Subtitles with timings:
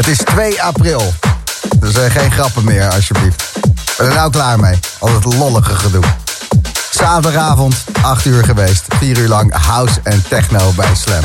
[0.00, 1.14] Het is 2 april.
[1.78, 3.42] Dus uh, geen grappen meer, alsjeblieft.
[3.56, 4.78] Ik ben er nou klaar mee.
[4.98, 6.02] Al het lollige gedoe.
[6.90, 8.84] Zaterdagavond, 8 uur geweest.
[8.98, 11.22] 4 uur lang house en techno bij Slam.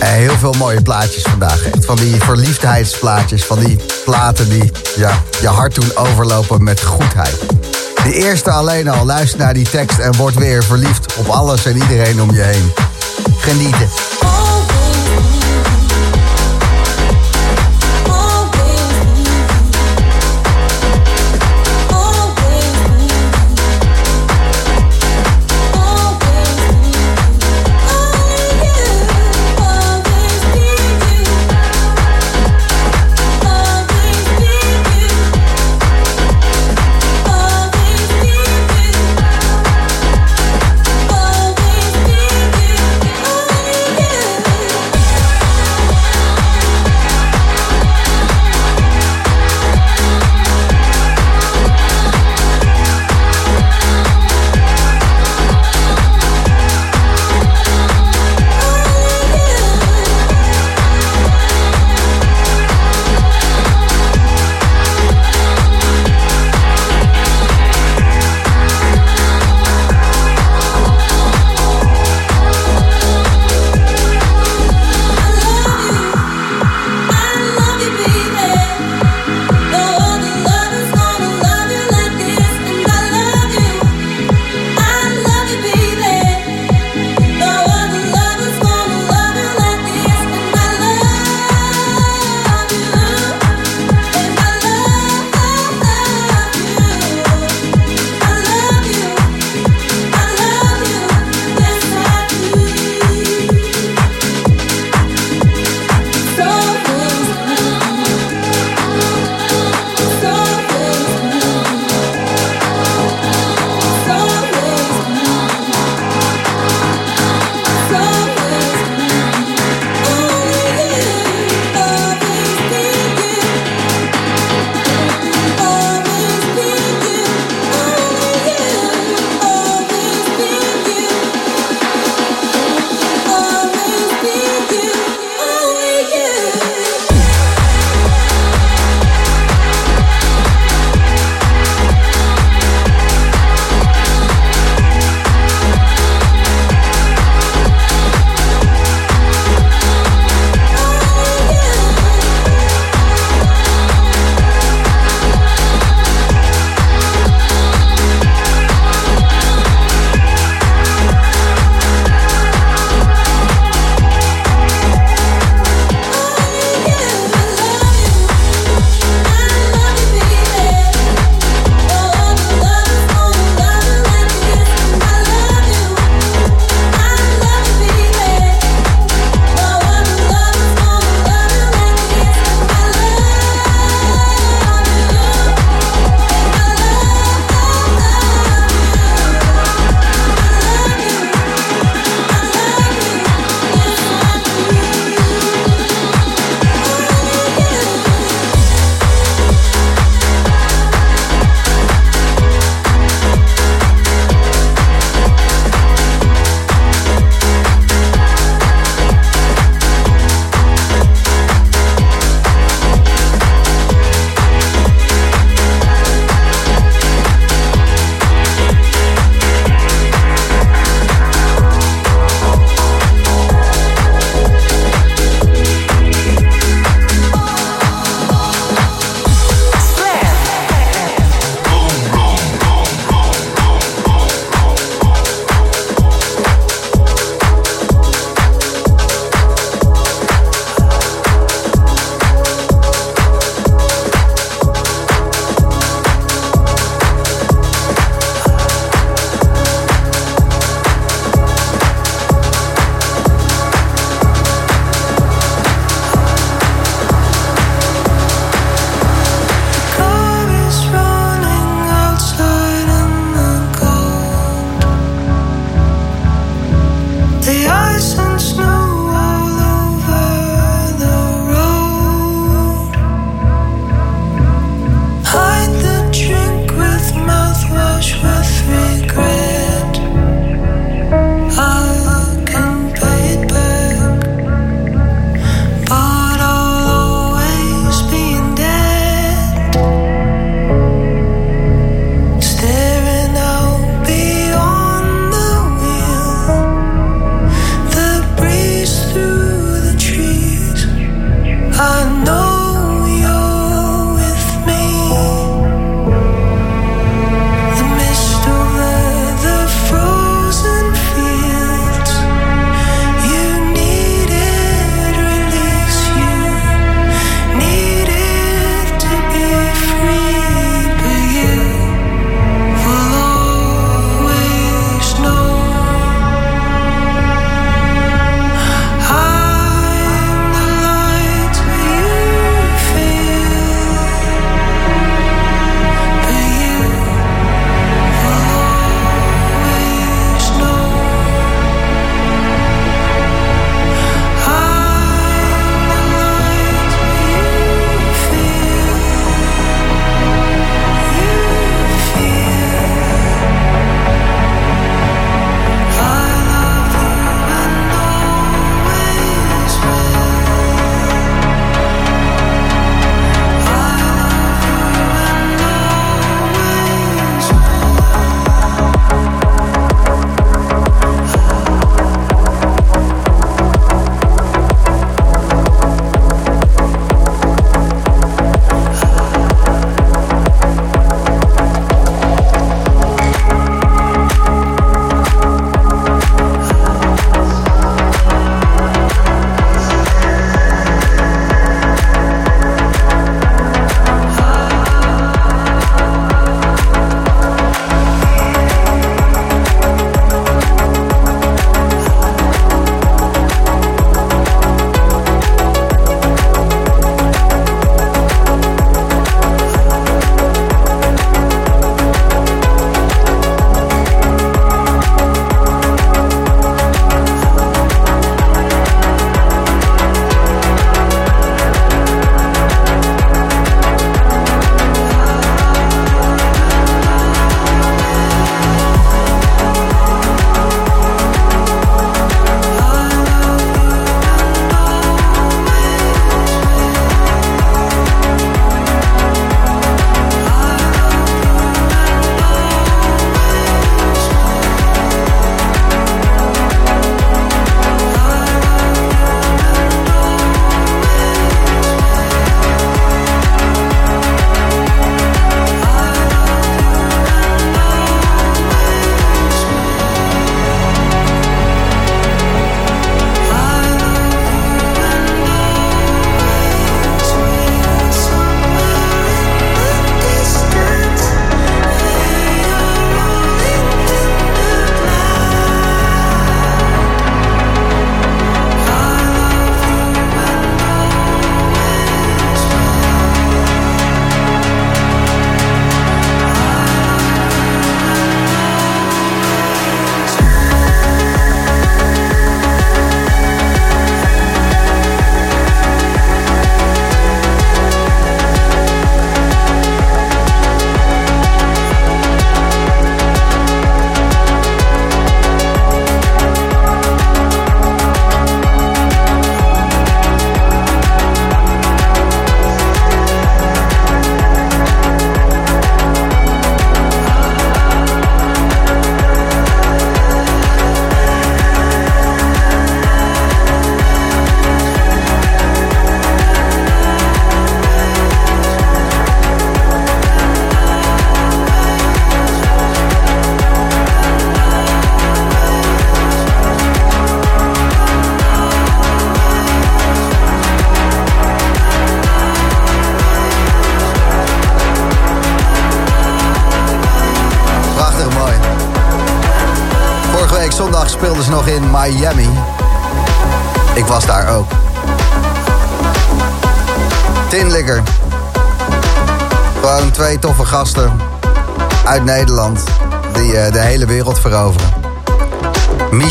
[0.00, 1.62] En heel veel mooie plaatjes vandaag.
[1.62, 3.44] Echt van die verliefdheidsplaatjes.
[3.44, 7.36] Van die platen die ja, je hart doen overlopen met goedheid.
[8.02, 9.04] De eerste alleen al.
[9.04, 12.72] Luister naar die tekst en word weer verliefd op alles en iedereen om je heen.
[13.38, 13.88] Genieten.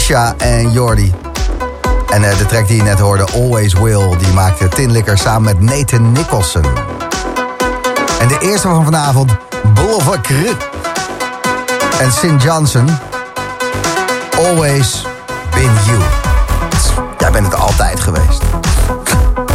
[0.08, 1.14] En Jordi.
[2.10, 5.60] En uh, de track die je net hoorde, Always Will, die maakte Tinlikker samen met
[5.60, 6.64] Nathan Nicholson.
[8.20, 9.32] En de eerste van vanavond,
[9.74, 10.28] Boulevard
[12.00, 12.44] en St.
[12.44, 12.90] Johnson.
[14.38, 15.06] Always
[15.52, 16.00] been you.
[17.18, 18.42] Jij bent het altijd geweest.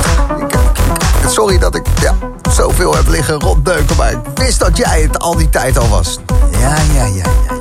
[1.36, 2.14] Sorry dat ik ja,
[2.50, 6.18] zoveel heb liggen rotdeuken, maar ik wist dat jij het al die tijd al was.
[6.50, 7.56] Ja, ja, ja, ja.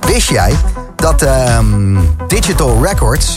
[0.00, 0.56] Wist jij
[1.00, 3.36] dat um, Digital Records,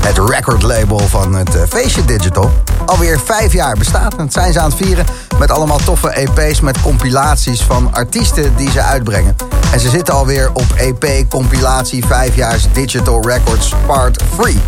[0.00, 2.50] het recordlabel van het uh, feestje Digital,
[2.86, 4.12] alweer vijf jaar bestaat?
[4.12, 5.06] En dat zijn ze aan het vieren
[5.38, 9.36] met allemaal toffe EP's met compilaties van artiesten die ze uitbrengen.
[9.72, 14.58] En ze zitten alweer op EP-compilatie 5 jaar Digital Records Part 3.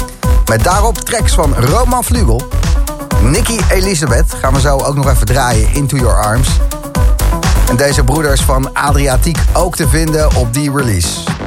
[0.49, 2.43] Met daarop tracks van Roman Vlugel,
[3.23, 6.49] Nicky Elisabeth, gaan we zo ook nog even draaien, Into Your Arms.
[7.69, 11.38] En deze broeders van Adriatiek ook te vinden op die release.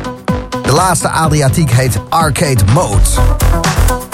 [0.71, 4.10] De laatste Adriatiek heet Arcade Mode.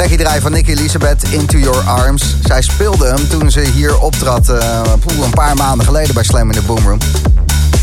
[0.00, 2.36] Trekje draaien van Nicky Elisabeth, Into Your Arms.
[2.44, 4.80] Zij speelde hem toen ze hier optrad uh,
[5.22, 6.98] een paar maanden geleden bij Slam in the Boomroom.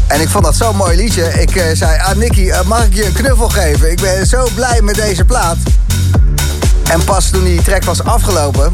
[0.08, 1.42] En ik vond dat zo'n mooi liedje.
[1.42, 3.92] Ik uh, zei, ah Nicky, uh, mag ik je een knuffel geven?
[3.92, 5.58] Ik ben zo blij met deze plaat.
[6.92, 8.74] En pas toen die track was afgelopen,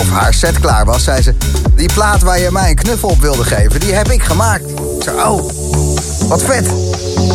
[0.00, 1.34] of haar set klaar was, zei ze...
[1.74, 4.70] Die plaat waar je mij een knuffel op wilde geven, die heb ik gemaakt.
[4.70, 5.50] Ik zei, oh,
[6.28, 6.66] wat vet.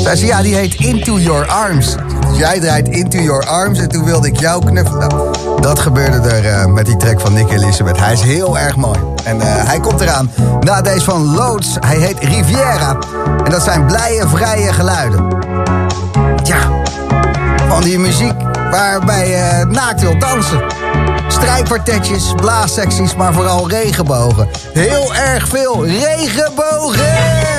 [0.03, 1.95] Zei ze, ja, die heet Into Your Arms.
[2.37, 5.07] Jij draait Into Your Arms en toen wilde ik jou knuffelen.
[5.07, 7.99] Nou, dat gebeurde er uh, met die track van Nick Elizabeth.
[7.99, 8.99] Hij is heel erg mooi.
[9.23, 11.75] En uh, hij komt eraan na deze van Loods.
[11.79, 12.97] Hij heet Riviera.
[13.43, 15.27] En dat zijn blije, vrije geluiden.
[16.43, 16.57] Ja,
[17.67, 18.35] van die muziek
[18.71, 20.61] waarbij je naakt wil dansen.
[21.27, 24.49] Strijkpartetjes, blaassecties, maar vooral regenbogen.
[24.73, 27.52] Heel erg veel regenbogen!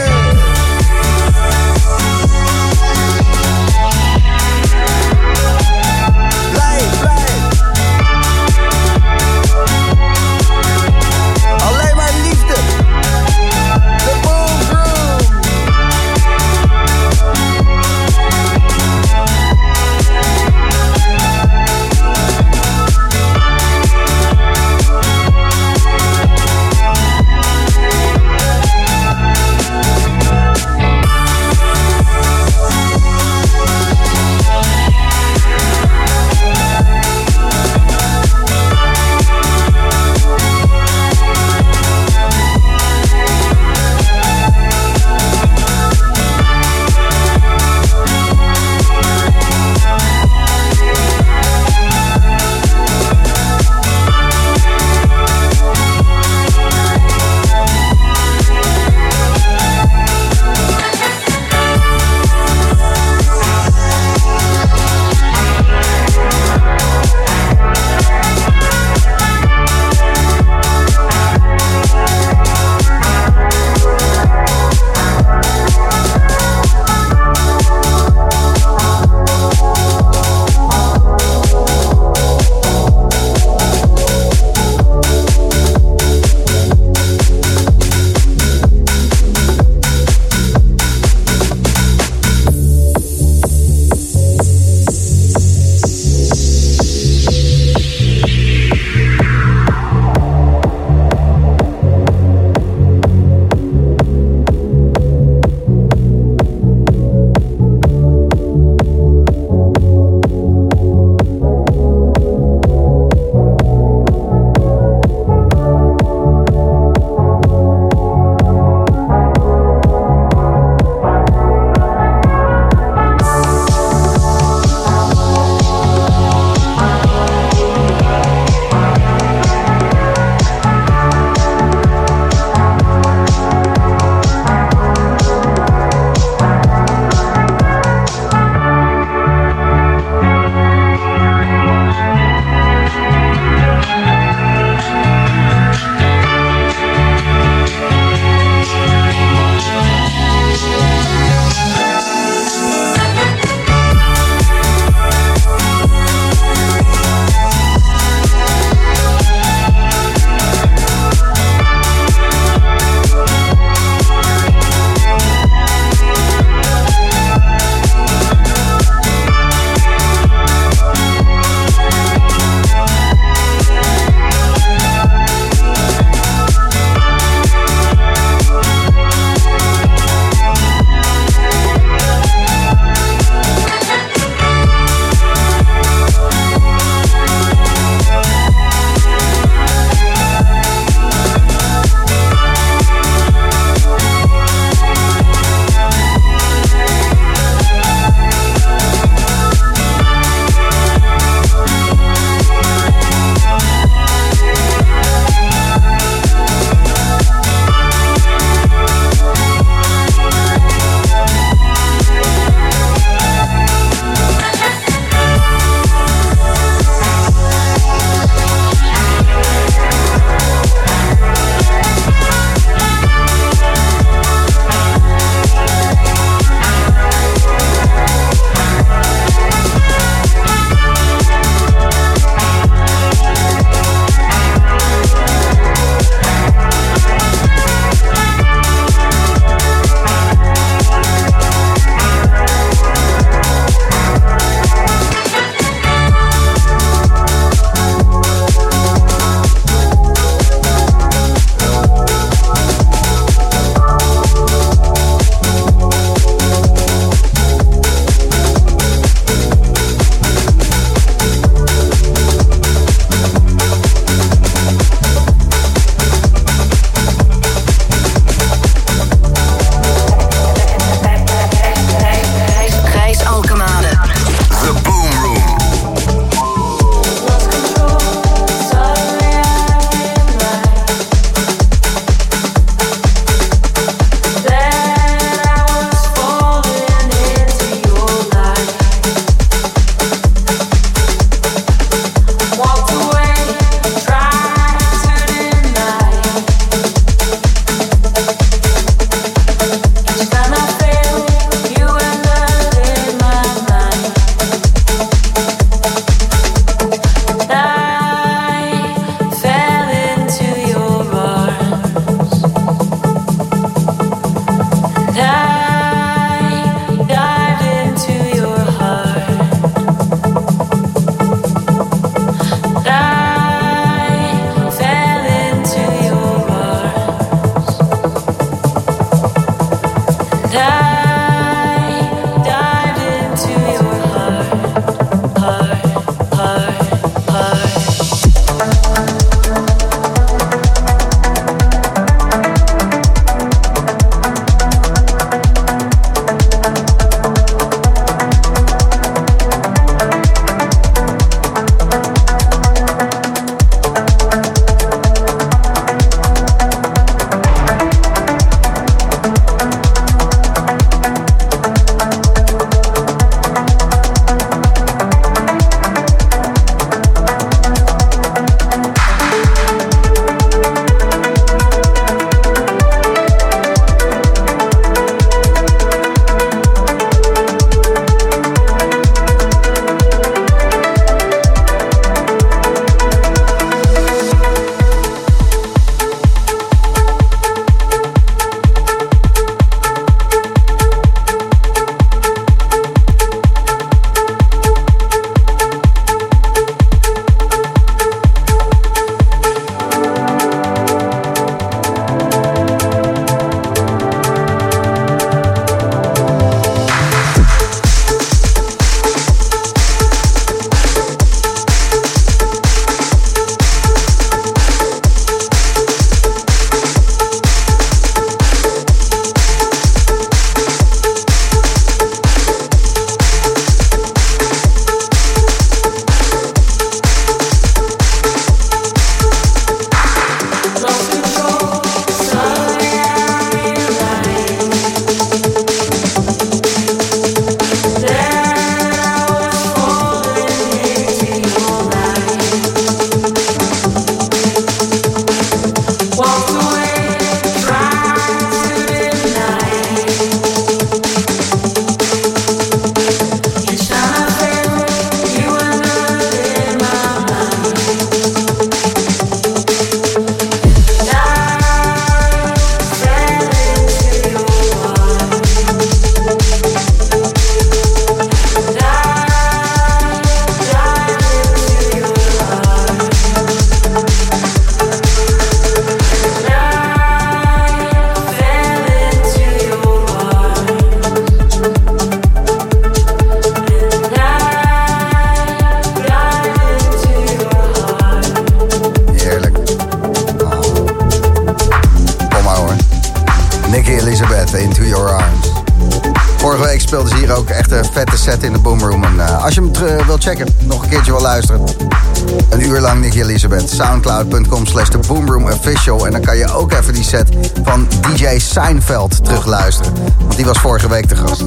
[508.54, 509.92] Seinfeld terugluisteren.
[510.18, 511.44] Want die was vorige week te gast.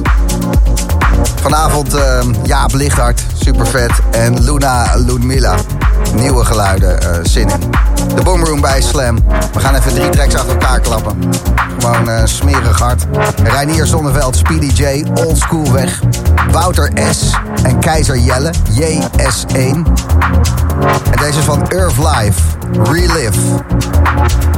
[1.40, 3.90] Vanavond uh, Jaap Lichthart, super vet.
[4.10, 5.54] En Luna Ludmilla.
[6.14, 7.60] Nieuwe geluiden, uh, zin in.
[8.14, 9.18] De Boomroom bij Slam.
[9.52, 11.18] We gaan even drie tracks achter elkaar klappen.
[11.78, 13.06] Gewoon uh, smerig hard.
[13.42, 16.00] Reinier Zonneveld, Speedy J, Old School Weg.
[16.50, 17.30] Wouter S.
[17.62, 19.56] En Keizer Jelle, JS1.
[21.10, 22.40] En deze is van Earth Life,
[22.82, 23.40] Relive.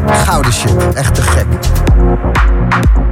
[0.07, 1.47] Gouden shit, echt te gek.
[2.71, 3.10] Thank you.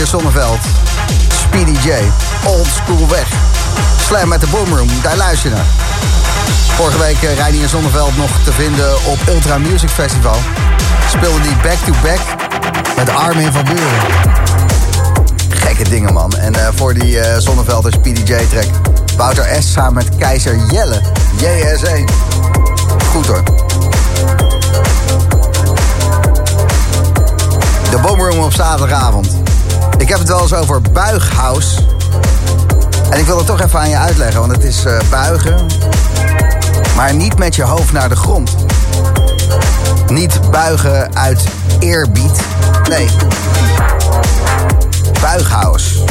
[0.00, 0.58] Reinier Sonneveld.
[1.28, 1.90] Speedy J.
[2.46, 3.28] Old School weg.
[4.06, 5.56] Slam met de Boomroom, daar luister je.
[6.74, 10.36] Vorige week uh, Reinier Zonneveld nog te vinden op Ultra Music Festival.
[11.08, 12.18] Speelde die back-to-back
[12.96, 14.00] met Armin van Buren.
[15.48, 16.32] Gekke dingen, man.
[16.36, 18.68] En uh, voor die uh, Zonneveld en Speedy J-track...
[19.16, 19.72] Wouter S.
[19.72, 21.00] samen met Keizer Jelle.
[21.36, 22.04] JSE.
[23.10, 23.42] Goed hoor.
[27.90, 29.39] De Boomroom op zaterdagavond.
[30.00, 31.80] Ik heb het wel eens over buighouse.
[33.10, 35.66] En ik wil het toch even aan je uitleggen, want het is uh, buigen.
[36.96, 38.56] Maar niet met je hoofd naar de grond.
[40.08, 41.44] Niet buigen uit
[41.78, 42.40] eerbied.
[42.88, 43.08] Nee.
[45.20, 46.04] Buighouse.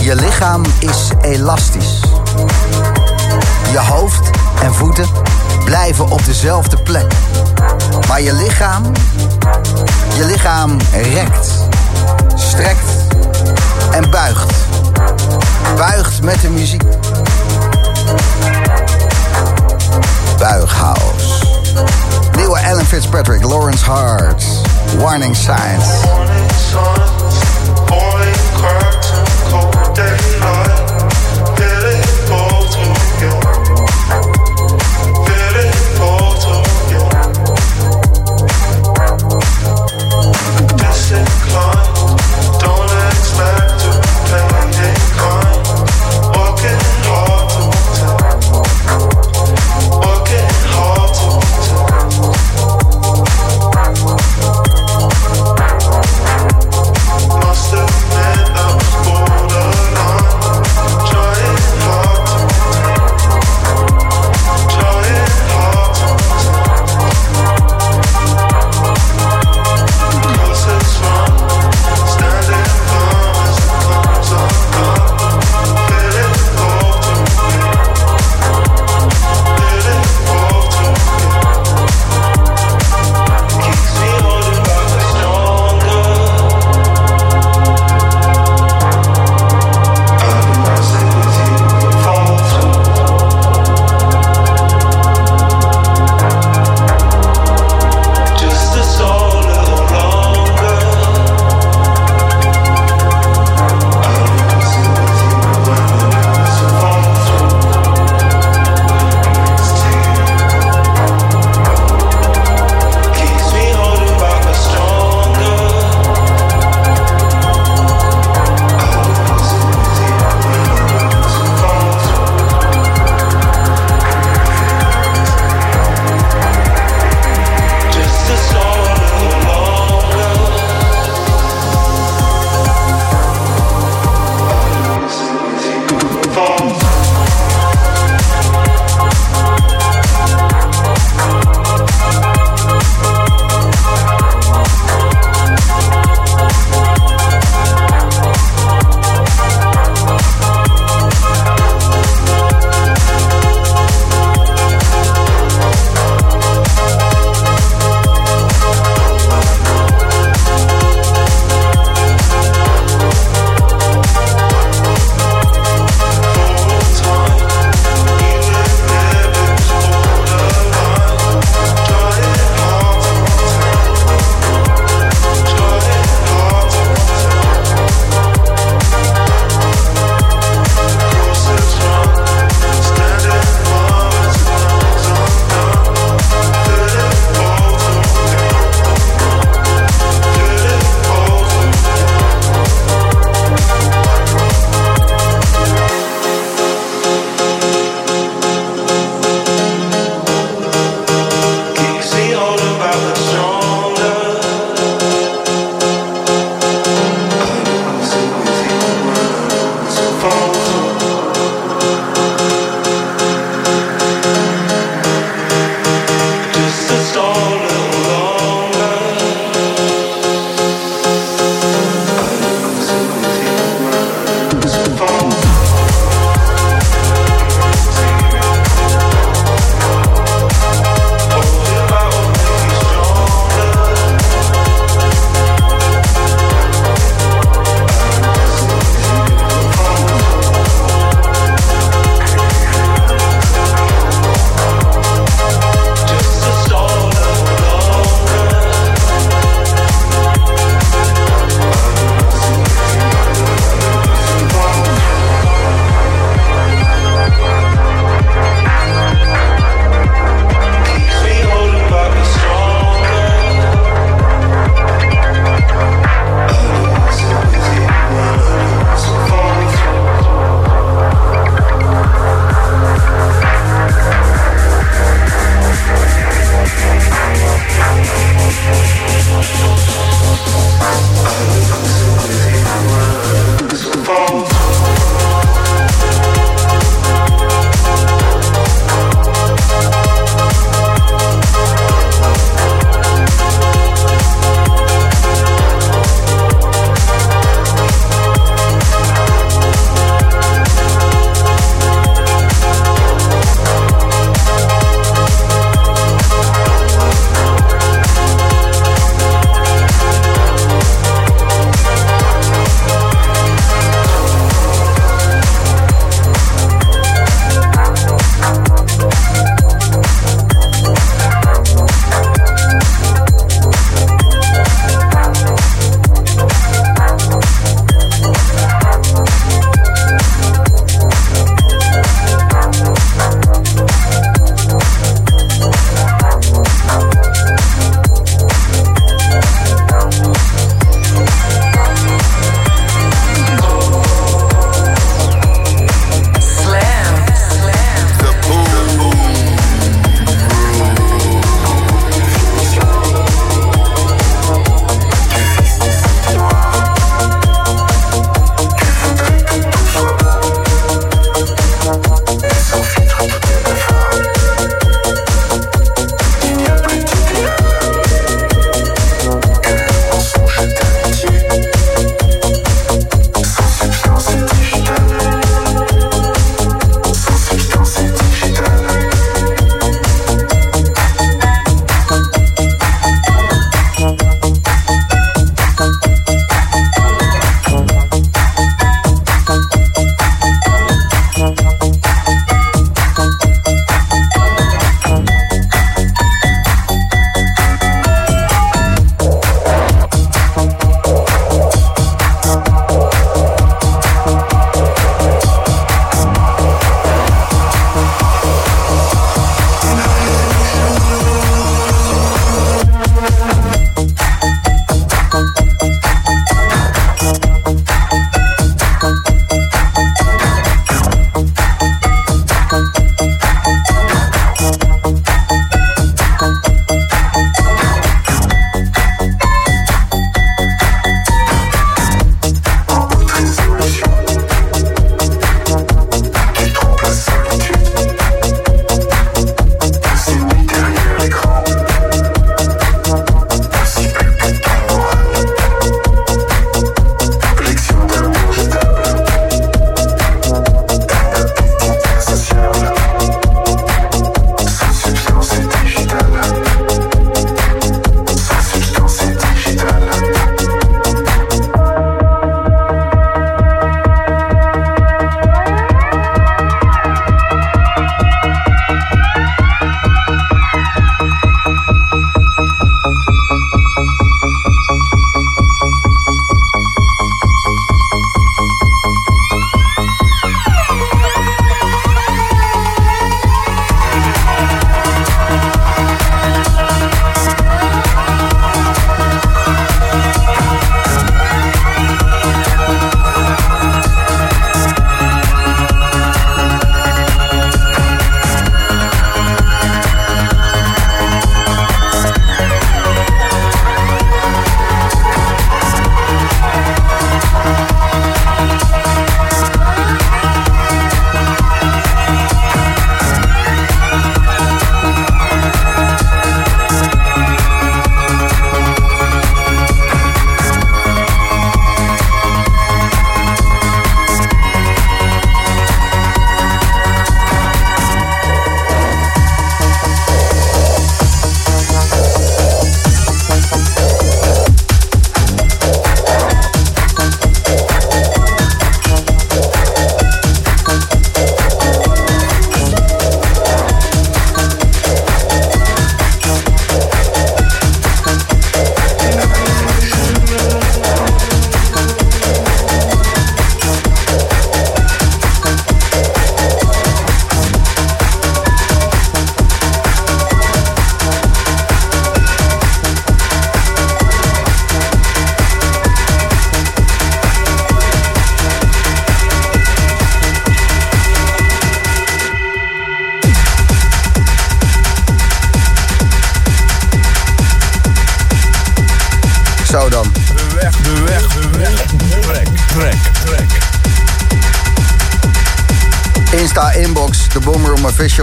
[0.00, 2.00] Je lichaam is elastisch.
[3.72, 4.30] Je hoofd
[4.62, 5.06] en voeten
[5.64, 7.12] blijven op dezelfde plek.
[8.08, 8.82] Maar je lichaam,
[10.16, 11.51] je lichaam rekt,
[12.52, 13.14] strekt
[13.90, 14.52] en buigt.
[15.76, 16.82] Buigt met de muziek.
[20.38, 21.46] Buighouse.
[22.36, 24.44] Nieuwe Alan Fitzpatrick, Lawrence Hart.
[24.98, 25.84] Warning Signs.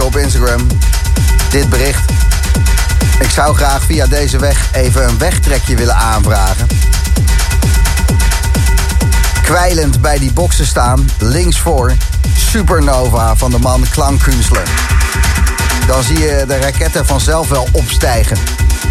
[0.02, 0.66] Op Instagram.
[1.50, 2.10] Dit bericht.
[3.18, 6.66] Ik zou graag via deze weg even een wegtrekje willen aanvragen.
[9.42, 11.92] Kwijlend bij die boksen staan, linksvoor,
[12.36, 14.62] Supernova van de man Klankkunstler.
[15.86, 18.36] Dan zie je de raketten vanzelf wel opstijgen.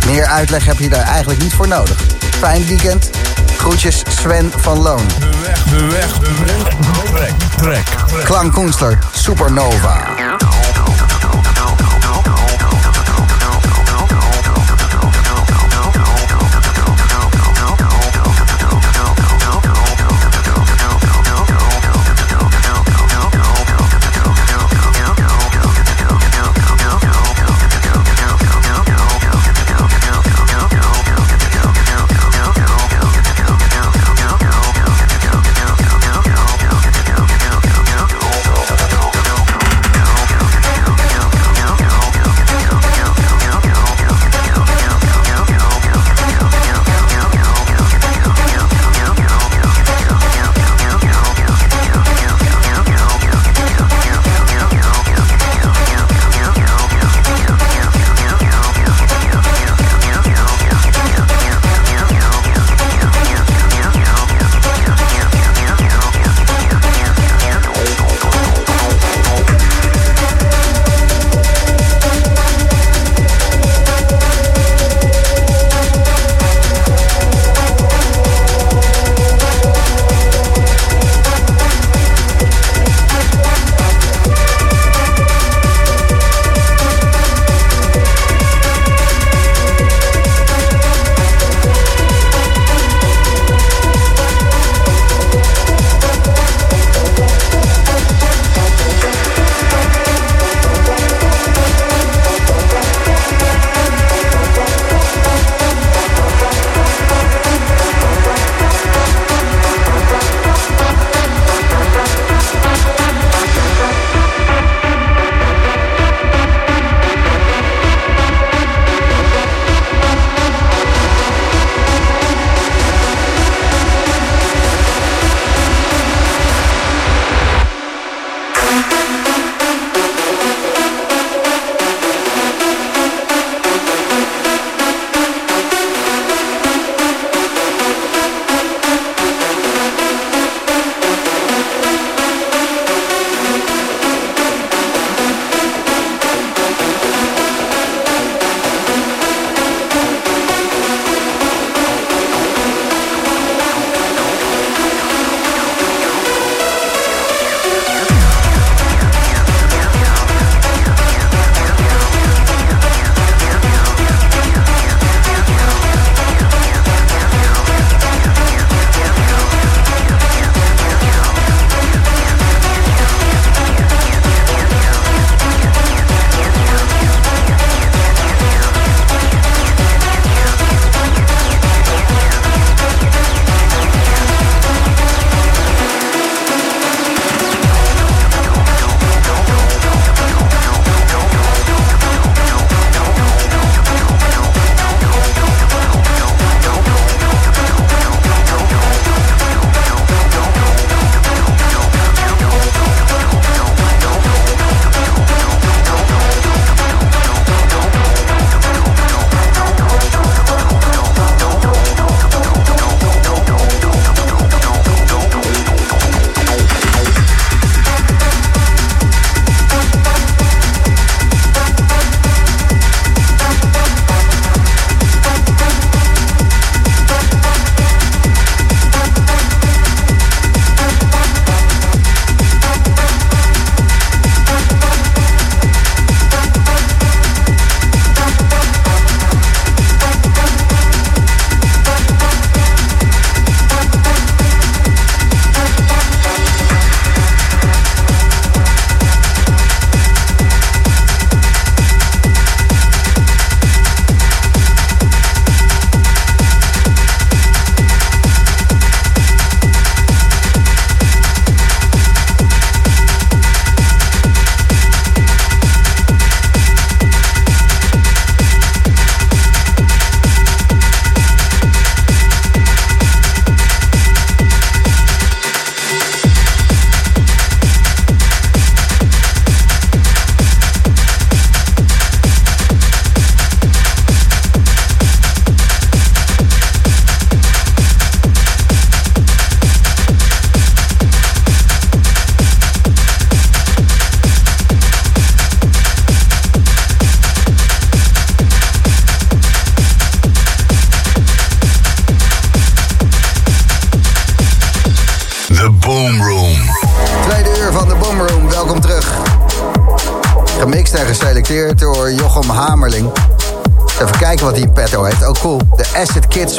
[0.05, 2.01] Meer uitleg heb je daar eigenlijk niet voor nodig.
[2.39, 3.10] Fijn weekend.
[3.57, 5.07] Groetjes Sven van Loon.
[5.07, 6.74] De weg, de weg, de weg.
[7.14, 7.88] Trek, trek.
[8.07, 8.24] trek.
[8.26, 10.18] Klankkunstler Supernova.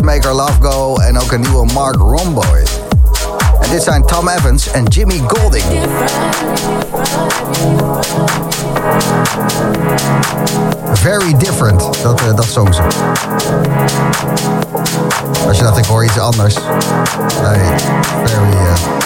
[0.00, 0.96] Acid Kids Make Our Love Go.
[0.96, 2.62] En ook een nieuwe Mark Romboy.
[3.60, 5.64] En dit zijn Tom Evans en Jimmy Golding.
[10.92, 12.82] Very different, dat, uh, dat zong ze.
[15.48, 16.54] Als je dacht, ik hoor iets anders.
[17.42, 17.70] Nee,
[18.24, 18.52] very...
[18.52, 18.98] Uh...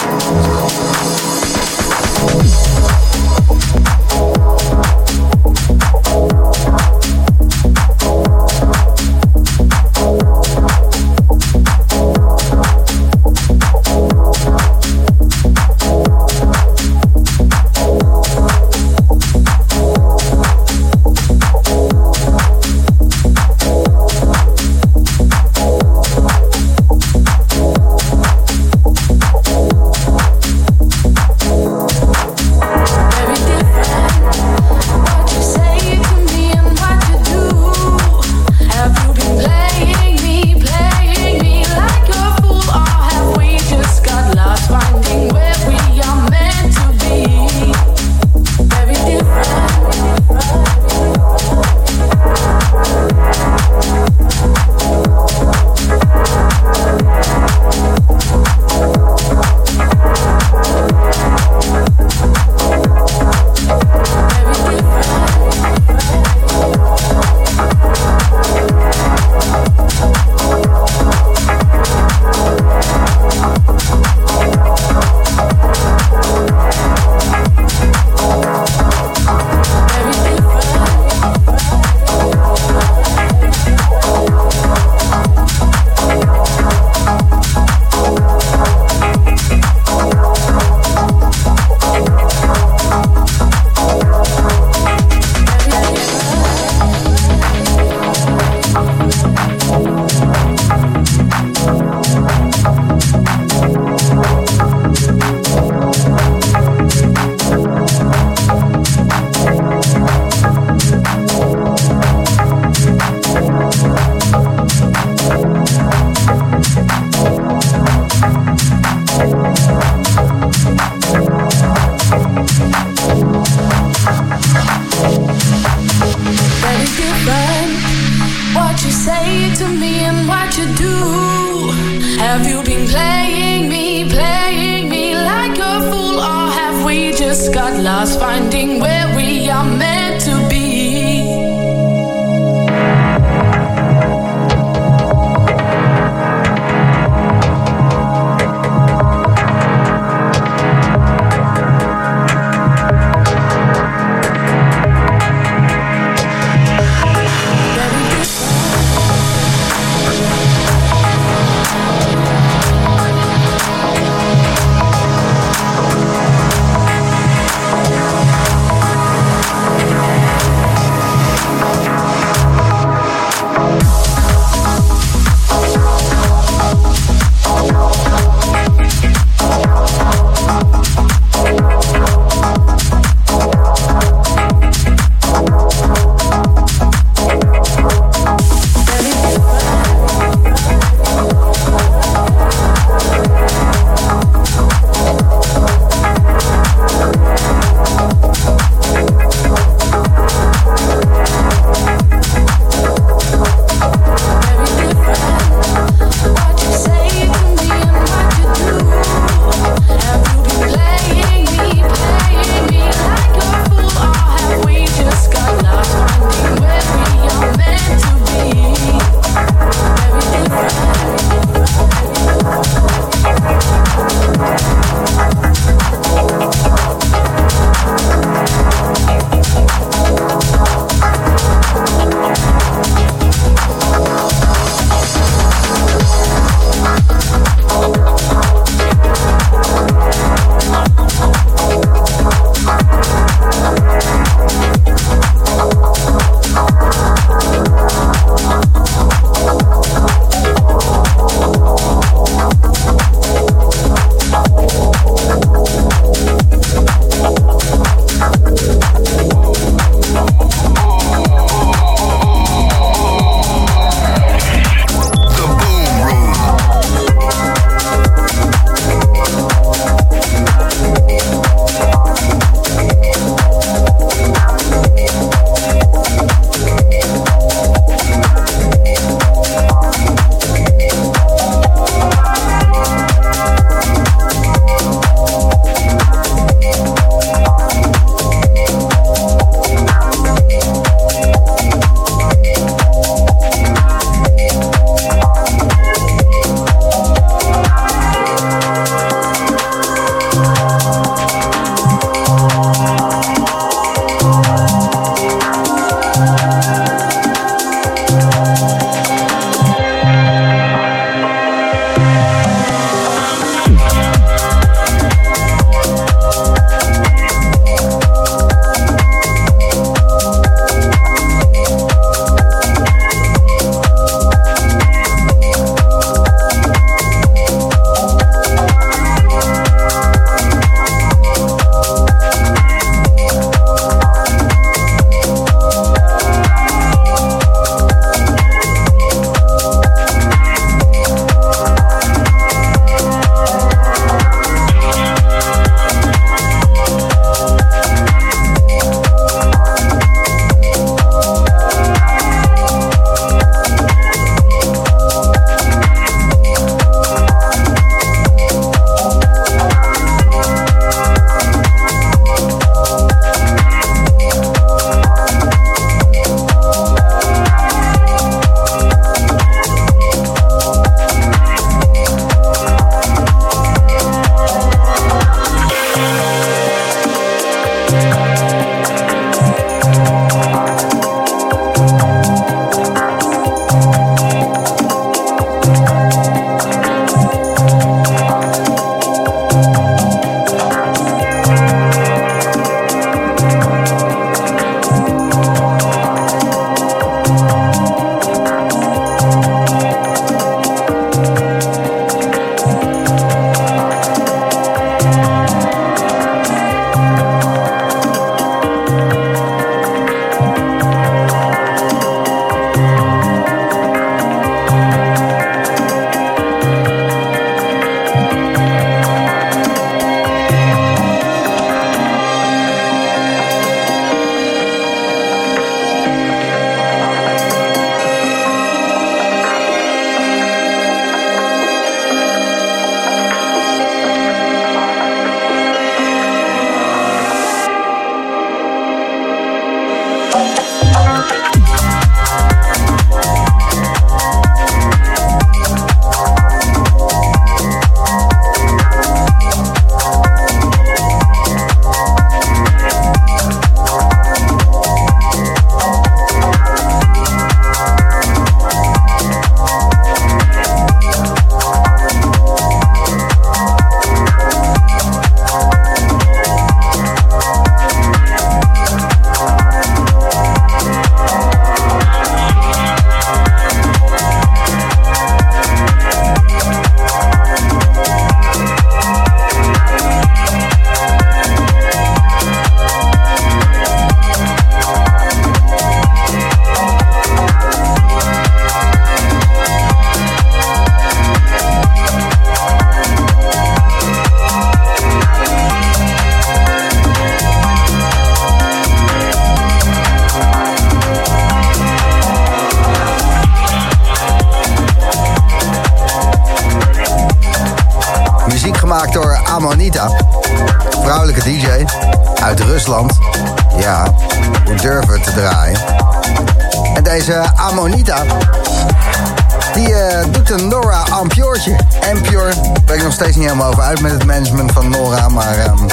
[521.55, 522.09] Ampure'tje.
[522.11, 522.53] Ampure,
[522.85, 525.65] ben ik nog steeds niet helemaal over uit met het management van Nora, maar...
[525.65, 525.85] Um,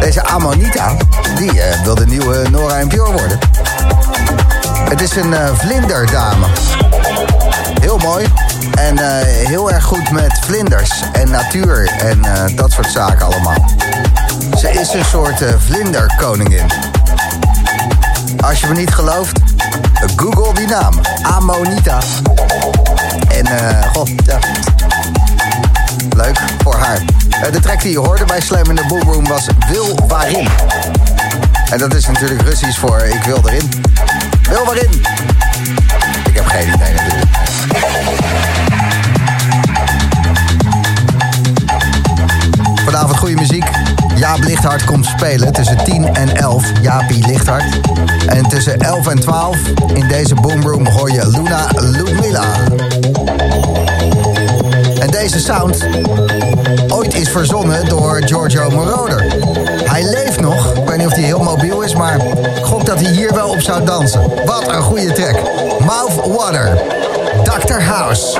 [0.00, 0.96] deze Amonita,
[1.36, 3.38] die uh, wil de nieuwe Nora Ampure worden.
[4.88, 6.46] Het is een uh, vlinderdame.
[7.80, 8.26] Heel mooi.
[8.78, 12.22] En uh, heel erg goed met vlinders en natuur en
[12.56, 13.64] dat soort zaken allemaal.
[14.58, 16.70] Ze is een soort vlinderkoningin.
[18.40, 19.38] Als je me niet gelooft,
[20.16, 21.00] google die naam.
[21.22, 21.98] Amonita.
[23.50, 24.38] En uh, goh, ja.
[26.16, 27.00] Leuk voor haar.
[27.52, 30.48] de track die je hoorde bij Slam in de Boomroom was Wil Waarin.
[31.70, 33.70] En dat is natuurlijk Russisch voor ik wil erin.
[34.48, 34.90] Wil waarin?
[36.24, 37.26] Ik heb geen idee natuurlijk.
[42.84, 43.64] Vanavond goede muziek.
[44.14, 46.64] Jaap Lichthart komt spelen tussen 10 en 11.
[46.82, 47.80] Jaapie Lichthart.
[48.26, 49.56] En tussen 11 en 12
[49.94, 52.44] in deze boomroom hoor je Luna Ludmilla.
[55.00, 55.88] En deze sound
[56.88, 59.24] ooit is verzonnen door Giorgio Moroder.
[59.84, 60.74] Hij leeft nog.
[60.76, 62.16] Ik weet niet of hij heel mobiel is, maar
[62.56, 64.44] ik gok dat hij hier wel op zou dansen.
[64.46, 65.40] Wat een goede track.
[65.84, 66.82] Mouth Water.
[67.44, 67.80] Dr.
[67.82, 68.38] House.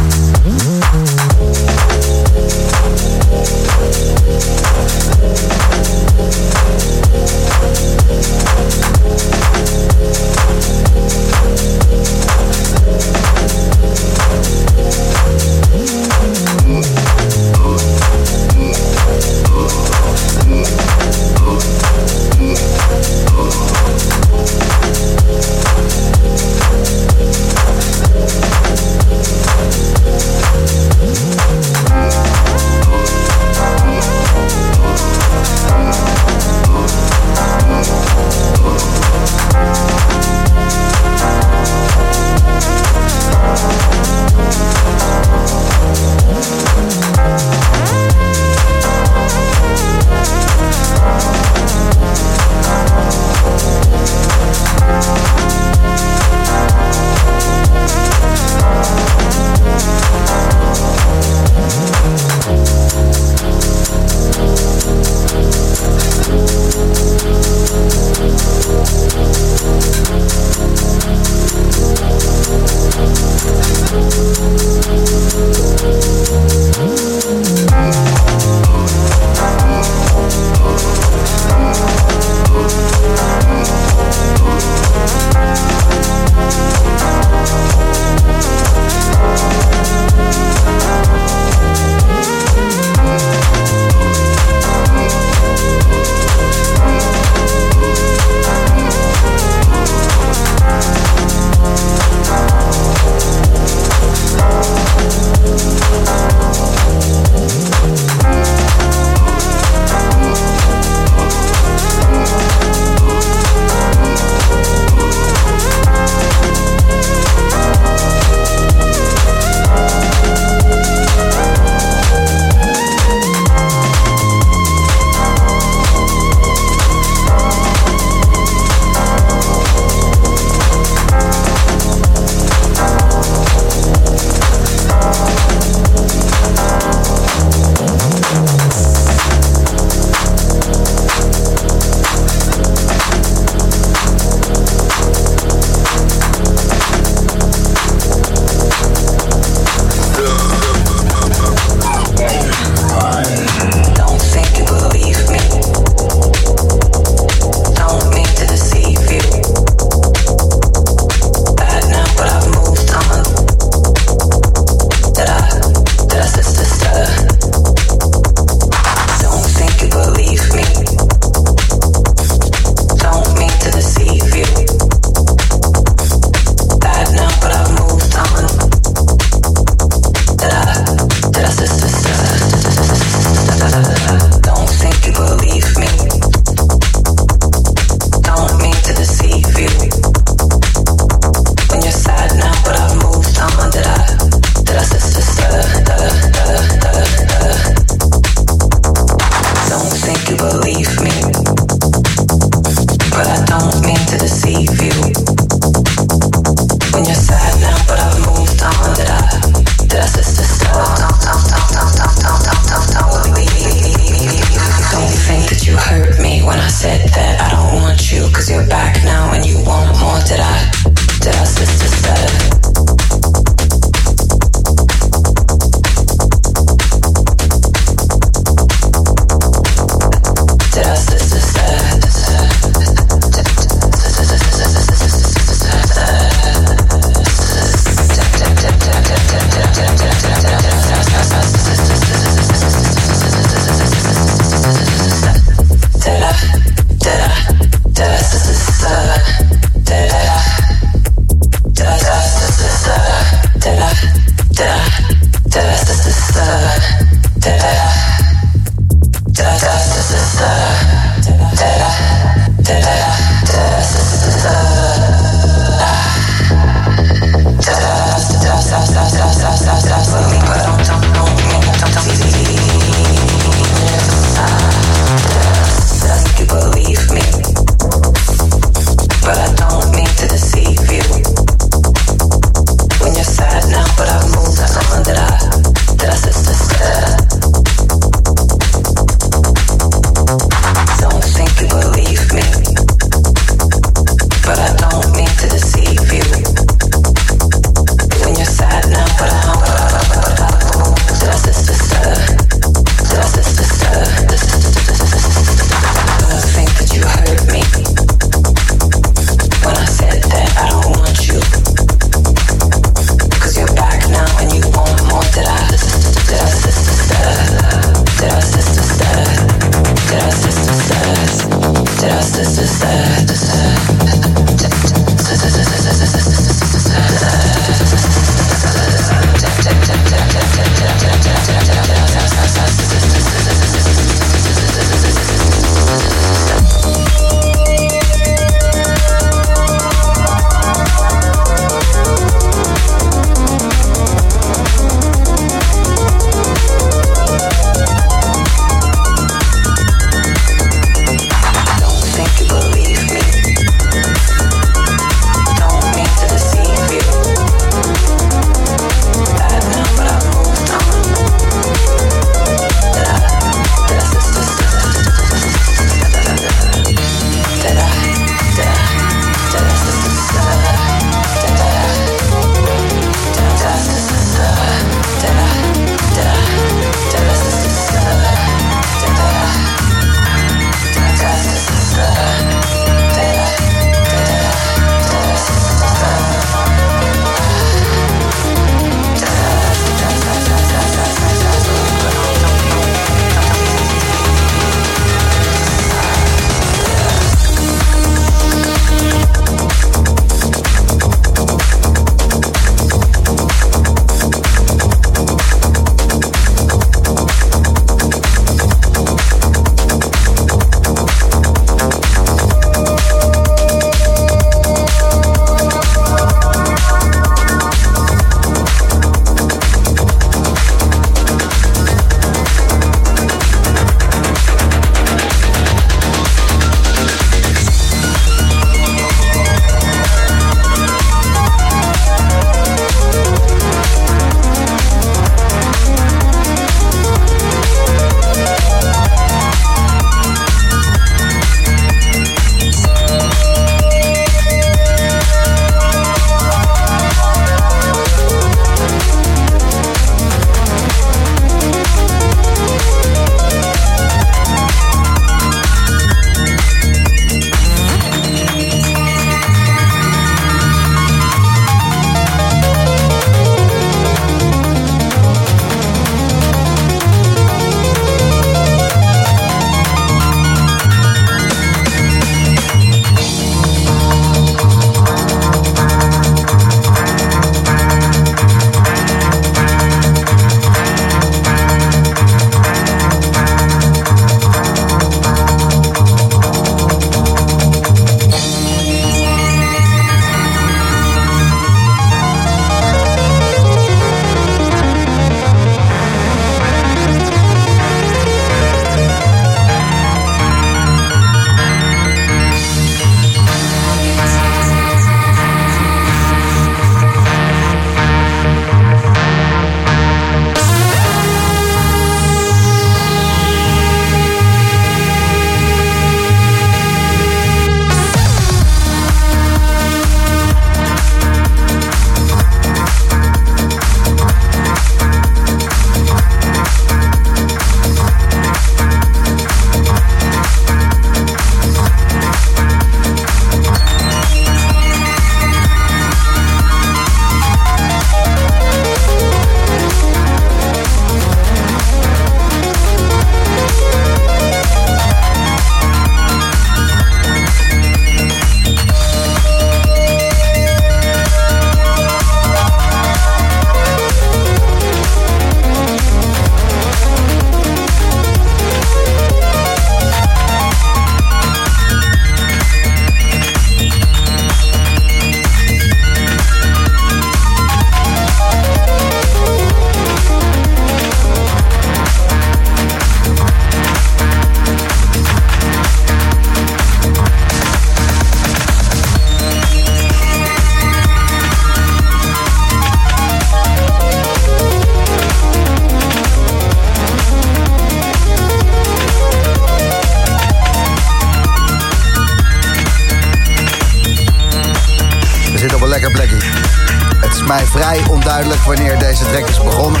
[597.80, 600.00] Vrij onduidelijk wanneer deze track is begonnen.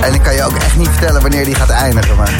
[0.00, 2.16] En ik kan je ook echt niet vertellen wanneer die gaat eindigen.
[2.16, 2.32] Maar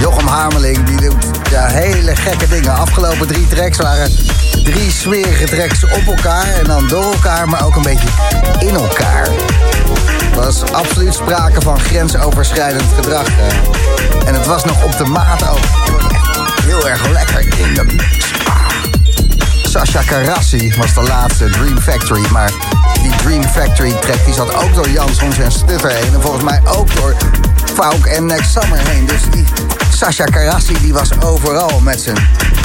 [0.00, 2.74] Jochem Hameling die doet ja, hele gekke dingen.
[2.74, 4.10] Afgelopen drie tracks waren
[4.64, 6.46] drie smerige tracks op elkaar.
[6.46, 8.08] En dan door elkaar, maar ook een beetje
[8.58, 9.28] in elkaar.
[10.30, 13.26] Er was absoluut sprake van grensoverschrijdend gedrag.
[14.26, 15.64] En het was nog op de maat ook.
[16.62, 18.41] Heel erg lekker in de mix.
[19.72, 22.26] Sasha Karassi was de laatste Dream Factory.
[22.30, 22.52] Maar
[23.02, 26.14] die Dream Factory track die zat ook door Jansons en Stuffer heen.
[26.14, 27.14] En volgens mij ook door
[27.74, 29.06] Fauk en Next Summer heen.
[29.06, 29.44] Dus die
[29.92, 32.16] Sasha Karassi die was overal met zijn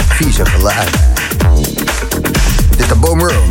[0.08, 0.90] vieze geluid.
[2.78, 3.50] Dit de Boom Room.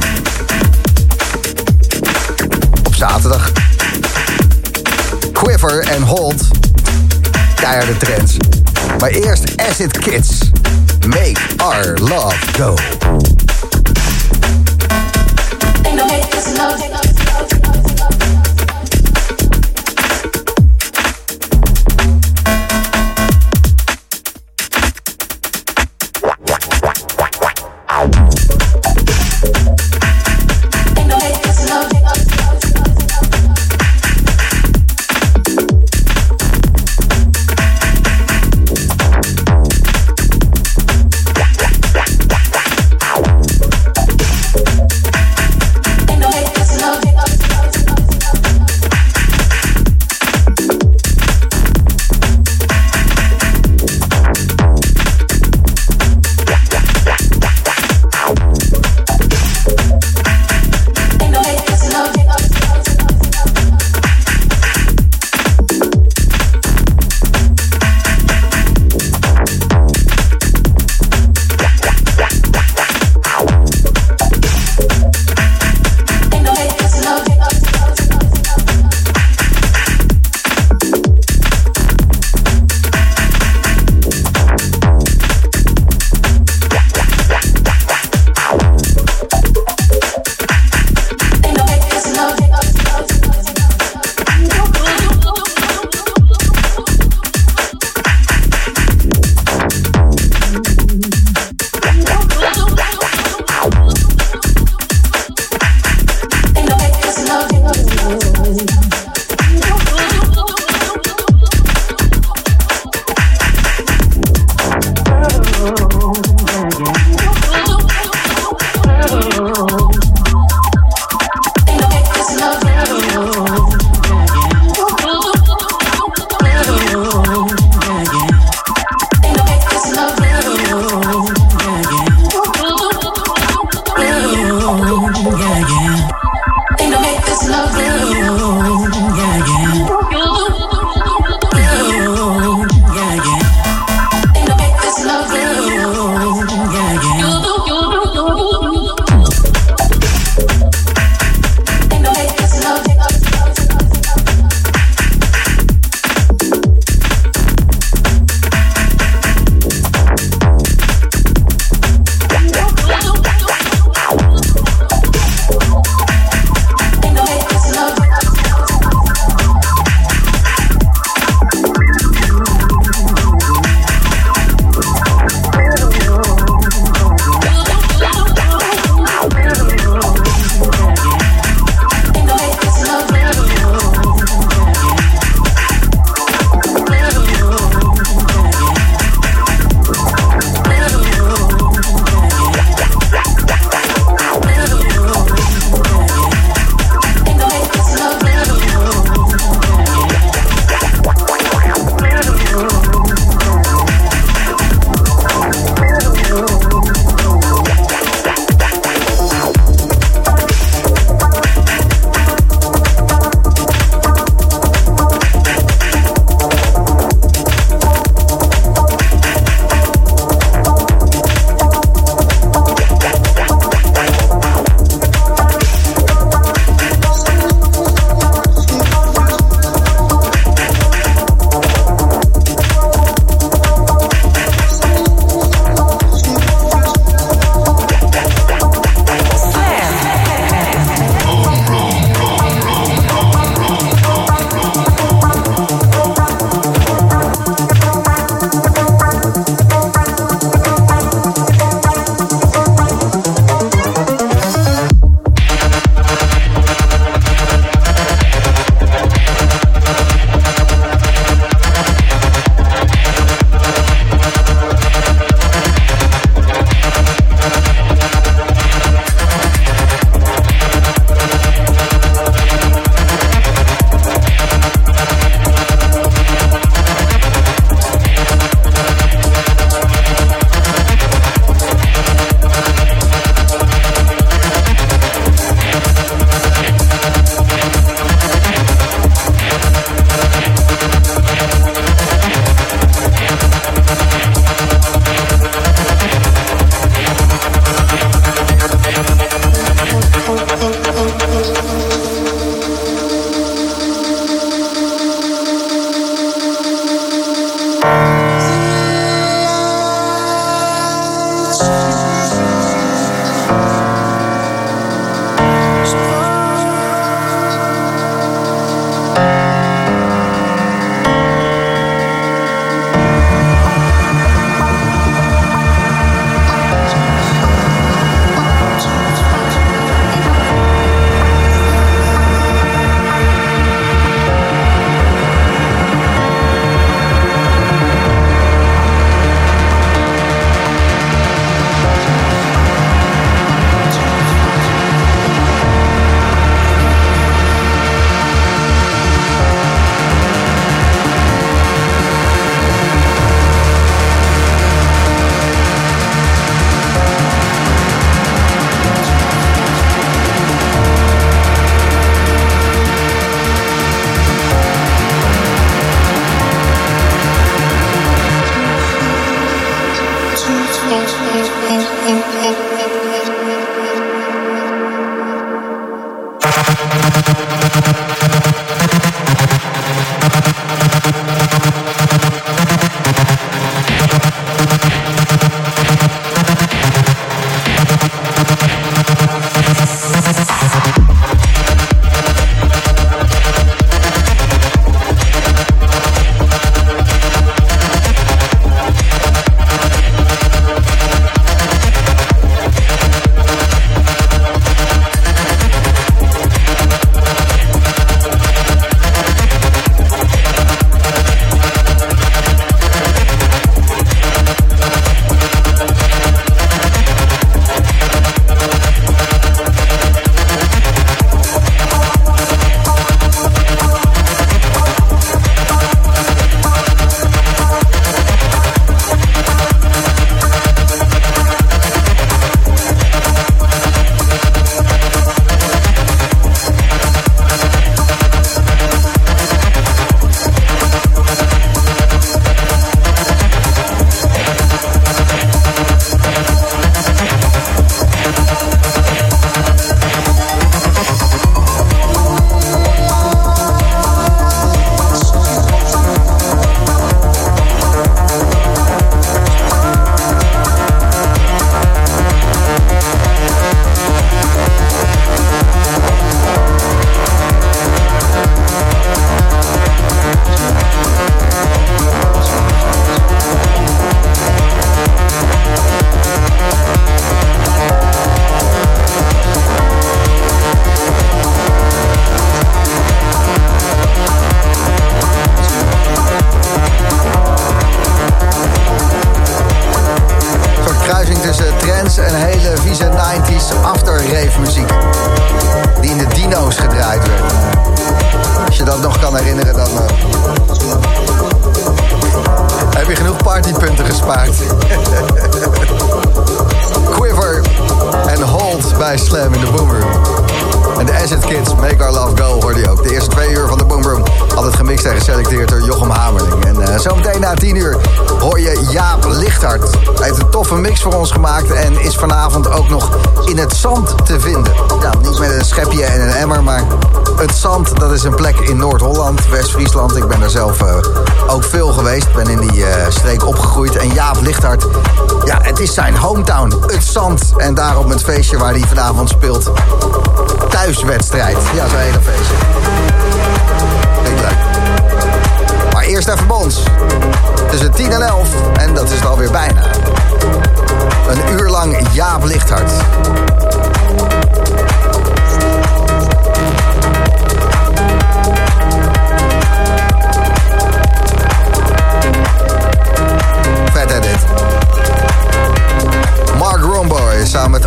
[2.85, 3.53] Op zaterdag.
[5.33, 6.49] Quiver en Hold.
[7.55, 8.37] Keiharde trends.
[9.01, 10.39] Maar eerst Acid Kids.
[11.07, 12.75] Make our love go.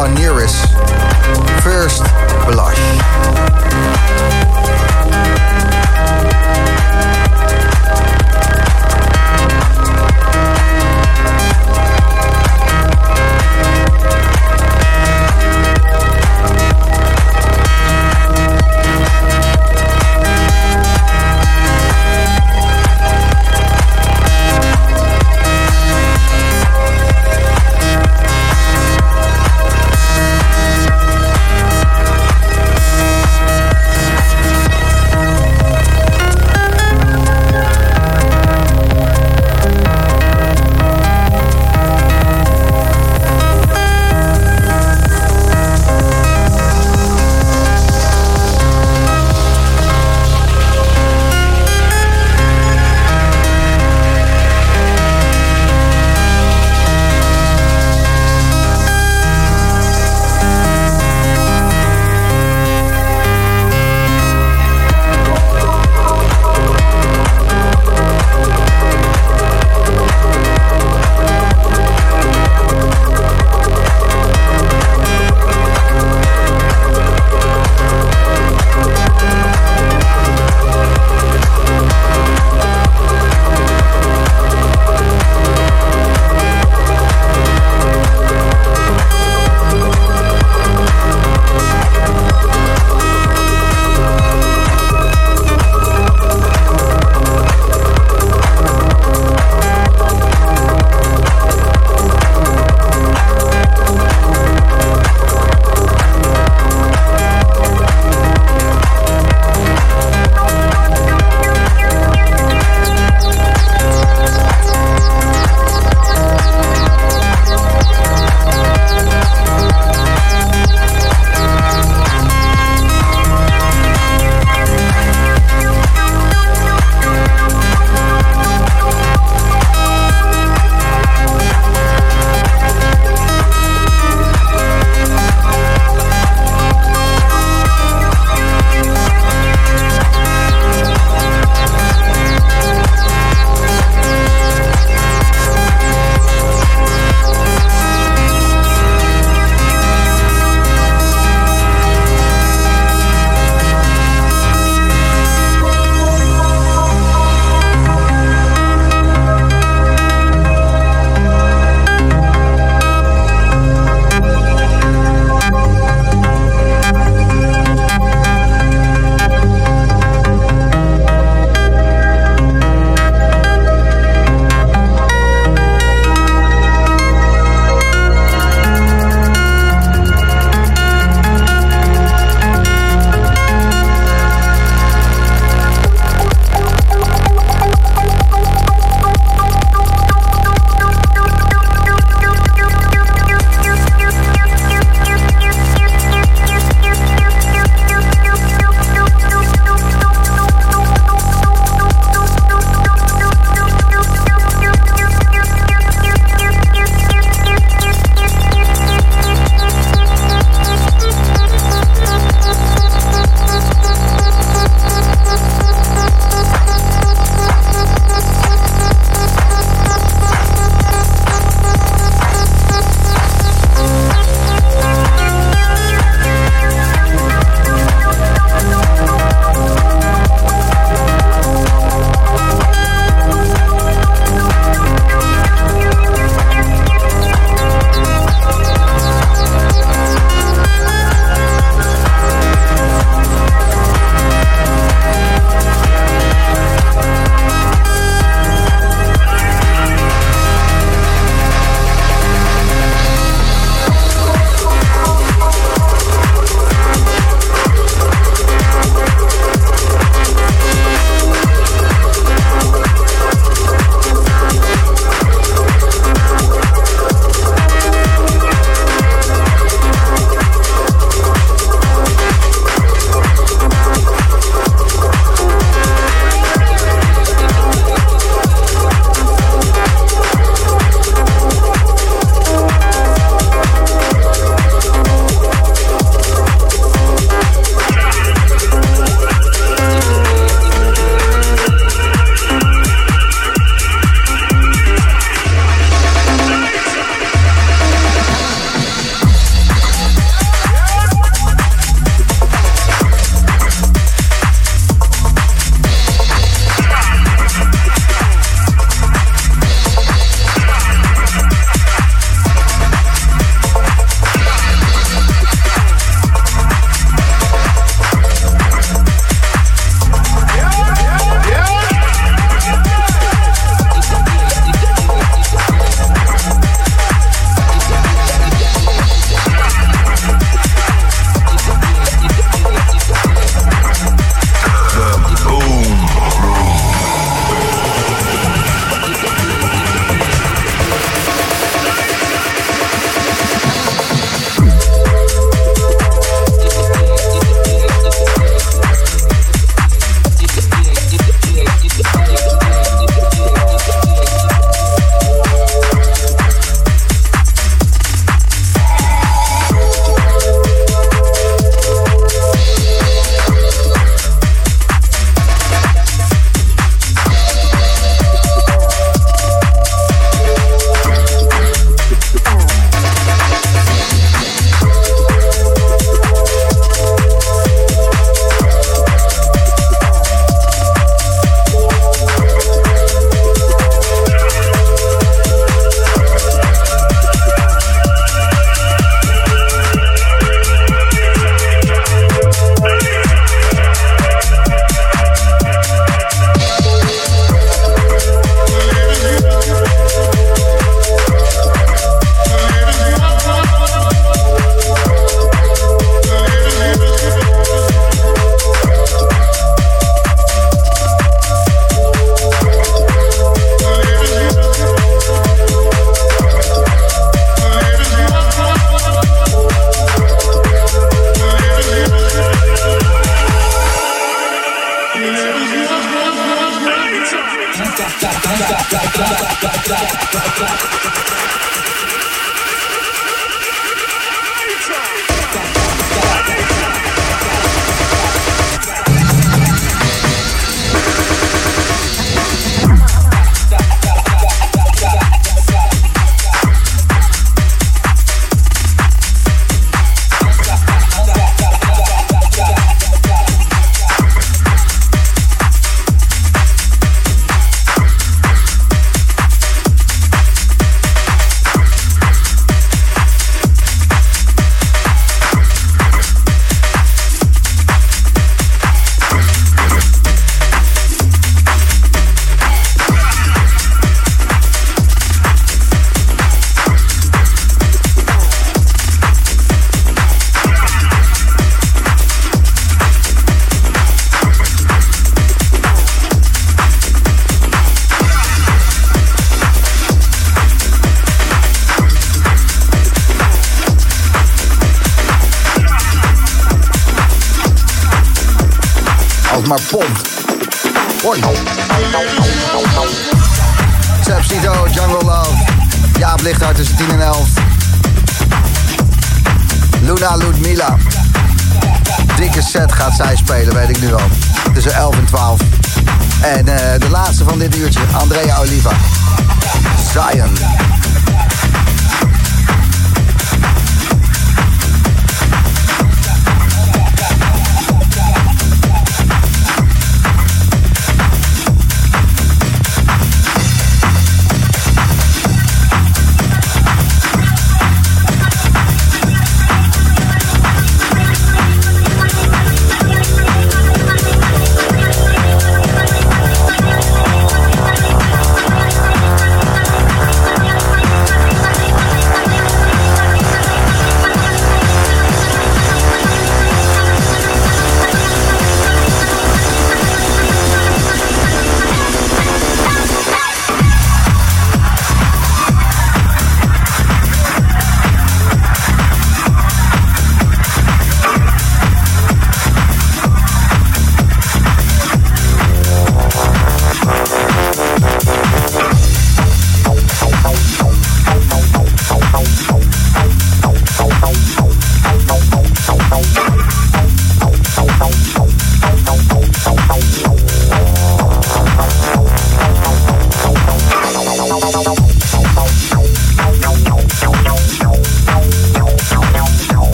[0.00, 0.54] Aniris.
[1.62, 2.02] First,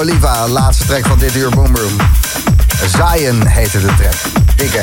[0.00, 1.96] Oliva, laatste track van dit uur Boomroom.
[2.86, 4.14] Zion heette de track.
[4.56, 4.80] Dikke.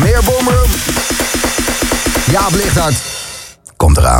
[0.00, 0.70] Meer Boomroom.
[2.30, 2.96] Jaap Lichthart.
[3.76, 4.16] Komt eraan.